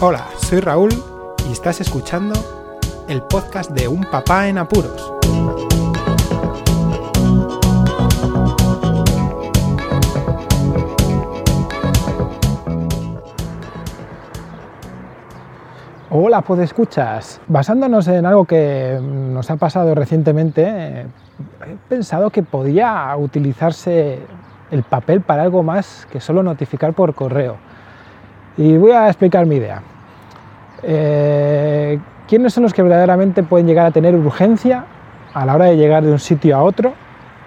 Hola, 0.00 0.28
soy 0.36 0.60
Raúl 0.60 0.90
y 1.48 1.50
estás 1.50 1.80
escuchando 1.80 2.32
el 3.08 3.20
podcast 3.22 3.72
de 3.72 3.88
Un 3.88 4.04
Papá 4.04 4.46
en 4.46 4.56
Apuros. 4.56 5.12
Hola, 16.10 16.42
pues 16.42 16.60
escuchas. 16.60 17.40
Basándonos 17.48 18.06
en 18.06 18.24
algo 18.24 18.44
que 18.44 19.00
nos 19.02 19.50
ha 19.50 19.56
pasado 19.56 19.96
recientemente, 19.96 21.00
he 21.00 21.06
pensado 21.88 22.30
que 22.30 22.44
podía 22.44 23.16
utilizarse 23.16 24.20
el 24.70 24.84
papel 24.84 25.22
para 25.22 25.42
algo 25.42 25.64
más 25.64 26.06
que 26.12 26.20
solo 26.20 26.44
notificar 26.44 26.92
por 26.92 27.16
correo. 27.16 27.56
Y 28.56 28.76
voy 28.76 28.90
a 28.90 29.06
explicar 29.06 29.46
mi 29.46 29.56
idea. 29.56 29.82
Eh, 30.82 31.98
¿Quiénes 32.28 32.52
son 32.52 32.62
los 32.62 32.74
que 32.74 32.82
verdaderamente 32.82 33.42
pueden 33.42 33.66
llegar 33.66 33.86
a 33.86 33.90
tener 33.90 34.14
urgencia 34.14 34.84
a 35.32 35.46
la 35.46 35.54
hora 35.54 35.64
de 35.66 35.76
llegar 35.76 36.04
de 36.04 36.12
un 36.12 36.18
sitio 36.18 36.56
a 36.56 36.62
otro 36.62 36.92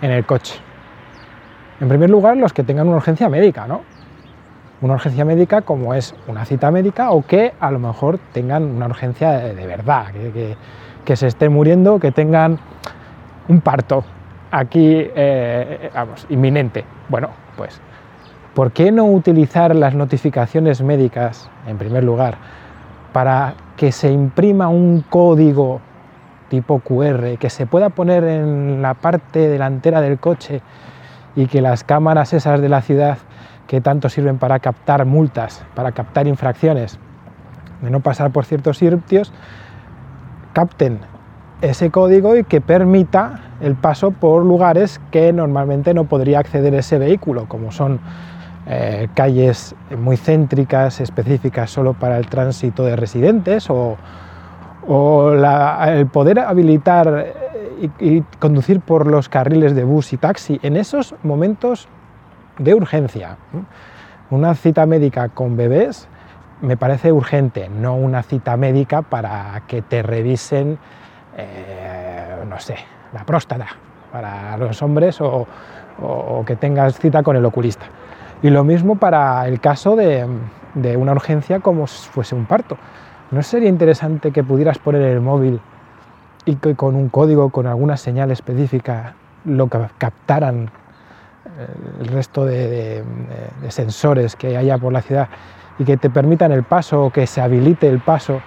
en 0.00 0.10
el 0.10 0.24
coche? 0.24 0.58
En 1.80 1.88
primer 1.88 2.10
lugar, 2.10 2.36
los 2.36 2.52
que 2.52 2.62
tengan 2.62 2.88
una 2.88 2.96
urgencia 2.96 3.28
médica, 3.28 3.66
¿no? 3.66 3.82
Una 4.82 4.94
urgencia 4.94 5.24
médica 5.24 5.62
como 5.62 5.94
es 5.94 6.14
una 6.26 6.44
cita 6.44 6.70
médica 6.70 7.10
o 7.10 7.26
que 7.26 7.52
a 7.60 7.70
lo 7.70 7.78
mejor 7.78 8.18
tengan 8.32 8.64
una 8.64 8.86
urgencia 8.86 9.32
de, 9.32 9.66
verdad, 9.66 10.06
que, 11.04 11.16
se 11.16 11.26
estén 11.26 11.52
muriendo, 11.52 11.98
que 11.98 12.12
tengan 12.12 12.58
un 13.48 13.60
parto 13.60 14.04
aquí, 14.50 14.96
eh, 15.14 15.90
vamos, 15.94 16.26
inminente. 16.30 16.84
Bueno, 17.08 17.28
pues, 17.56 17.80
¿por 18.54 18.72
qué 18.72 18.90
no 18.90 19.04
utilizar 19.04 19.74
las 19.74 19.94
notificaciones 19.94 20.82
médicas, 20.82 21.50
en 21.66 21.76
primer 21.76 22.04
lugar, 22.04 22.36
para 23.12 23.54
que 23.76 23.92
se 23.92 24.10
imprima 24.10 24.68
un 24.68 25.02
código 25.08 25.80
tipo 26.48 26.80
QR 26.80 27.38
que 27.38 27.48
se 27.48 27.66
pueda 27.66 27.88
poner 27.90 28.24
en 28.24 28.82
la 28.82 28.94
parte 28.94 29.48
delantera 29.48 30.00
del 30.00 30.18
coche 30.18 30.60
y 31.36 31.46
que 31.46 31.62
las 31.62 31.84
cámaras 31.84 32.32
esas 32.32 32.60
de 32.60 32.68
la 32.68 32.82
ciudad 32.82 33.18
que 33.66 33.80
tanto 33.80 34.08
sirven 34.08 34.38
para 34.38 34.58
captar 34.58 35.06
multas, 35.06 35.64
para 35.74 35.92
captar 35.92 36.26
infracciones, 36.26 36.98
de 37.80 37.90
no 37.90 38.00
pasar 38.00 38.32
por 38.32 38.44
ciertos 38.44 38.78
sitios, 38.78 39.32
capten 40.52 40.98
ese 41.60 41.90
código 41.90 42.36
y 42.36 42.44
que 42.44 42.60
permita 42.60 43.40
el 43.60 43.76
paso 43.76 44.10
por 44.10 44.44
lugares 44.44 45.00
que 45.12 45.32
normalmente 45.32 45.94
no 45.94 46.04
podría 46.04 46.40
acceder 46.40 46.74
ese 46.74 46.98
vehículo, 46.98 47.46
como 47.46 47.70
son 47.70 48.00
eh, 48.66 49.08
calles 49.14 49.74
muy 49.98 50.16
céntricas, 50.16 51.00
específicas 51.00 51.70
solo 51.70 51.94
para 51.94 52.18
el 52.18 52.26
tránsito 52.26 52.84
de 52.84 52.96
residentes, 52.96 53.68
o, 53.70 53.96
el 55.86 56.06
poder 56.06 56.40
habilitar 56.40 57.26
y, 57.80 58.16
y, 58.16 58.24
conducir 58.38 58.80
por 58.80 59.06
los 59.06 59.28
carriles 59.28 59.74
de 59.74 59.84
bus 59.84 60.12
y 60.12 60.16
taxi 60.16 60.58
en 60.62 60.76
esos 60.76 61.14
momentos 61.22 61.86
de 62.58 62.74
urgencia. 62.74 63.36
Una 64.30 64.54
cita 64.54 64.86
médica 64.86 65.28
con 65.28 65.56
bebés 65.56 66.08
me 66.60 66.76
parece 66.76 67.12
urgente, 67.12 67.68
no 67.68 67.94
una 67.94 68.22
cita 68.22 68.56
médica 68.56 69.02
para 69.02 69.62
que 69.66 69.82
te 69.82 70.02
revisen, 70.02 70.78
eh, 71.36 72.44
no 72.48 72.58
sé, 72.58 72.76
la 73.12 73.24
próstata 73.24 73.66
para 74.10 74.56
los 74.56 74.82
hombres 74.82 75.20
o 75.20 75.46
que 76.46 76.56
tengas 76.56 76.98
cita 76.98 77.22
con 77.22 77.36
el 77.36 77.44
oculista. 77.44 77.86
Y 78.42 78.50
lo 78.50 78.64
mismo 78.64 78.96
para 78.96 79.46
el 79.46 79.60
caso 79.60 79.96
de, 79.96 80.26
una 80.96 81.12
urgencia 81.12 81.60
como 81.60 81.86
si 81.86 82.08
fuese 82.08 82.34
un 82.34 82.46
parto. 82.46 82.78
¿No 83.30 83.42
sería 83.42 83.68
interesante 83.68 84.32
que 84.32 84.42
pudieras 84.42 84.78
poner 84.78 85.02
el 85.02 85.20
móvil 85.20 85.60
y 86.46 86.56
que 86.56 86.74
con 86.74 86.96
un 86.96 87.08
código, 87.10 87.50
con 87.50 87.66
alguna 87.66 87.96
señal 87.96 88.30
específica, 88.30 89.14
lo 89.44 89.68
captaran 89.68 90.70
eh, 91.58 91.66
el 92.00 92.08
resto 92.08 92.44
de, 92.44 93.04
sensores 93.68 94.36
que 94.36 94.56
haya 94.56 94.78
por 94.78 94.92
la 94.92 95.02
ciudad 95.02 95.28
y 95.78 95.84
que 95.84 95.96
te 95.96 96.10
permitan 96.10 96.50
el 96.52 96.62
paso 96.62 97.04
o 97.04 97.10
que 97.10 97.26
se 97.26 97.40
habilite 97.40 97.88
el 97.88 98.00
paso 98.00 98.40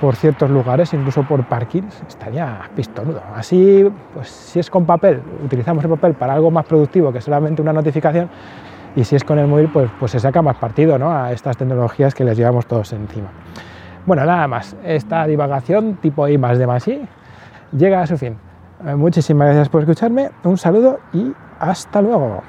por 0.00 0.16
ciertos 0.16 0.48
lugares, 0.50 0.94
incluso 0.94 1.24
por 1.24 1.44
parkings, 1.44 2.02
estaría 2.06 2.60
pistonudo. 2.74 3.20
Así, 3.34 3.90
pues 4.14 4.28
si 4.28 4.60
es 4.60 4.70
con 4.70 4.86
papel, 4.86 5.20
utilizamos 5.44 5.82
el 5.84 5.90
papel 5.90 6.14
para 6.14 6.34
algo 6.34 6.50
más 6.50 6.64
productivo 6.66 7.12
que 7.12 7.20
solamente 7.20 7.60
una 7.62 7.72
notificación, 7.72 8.28
y 8.96 9.04
si 9.04 9.16
es 9.16 9.24
con 9.24 9.38
el 9.38 9.46
móvil, 9.46 9.68
pues, 9.72 9.90
pues 9.98 10.12
se 10.12 10.20
saca 10.20 10.42
más 10.42 10.56
partido 10.56 10.98
¿no? 10.98 11.12
a 11.12 11.32
estas 11.32 11.56
tecnologías 11.56 12.14
que 12.14 12.24
les 12.24 12.36
llevamos 12.36 12.66
todos 12.66 12.92
encima. 12.92 13.28
Bueno, 14.06 14.24
nada 14.24 14.48
más, 14.48 14.76
esta 14.84 15.26
divagación 15.26 15.96
tipo 15.96 16.26
I 16.26 16.38
más 16.38 16.58
de 16.58 16.66
más 16.66 16.88
I 16.88 17.06
llega 17.72 18.00
a 18.00 18.06
su 18.06 18.16
fin. 18.16 18.36
Eh, 18.86 18.94
muchísimas 18.94 19.48
gracias 19.48 19.68
por 19.68 19.82
escucharme, 19.82 20.30
un 20.44 20.56
saludo 20.56 21.00
y 21.12 21.32
hasta 21.58 22.00
luego. 22.00 22.42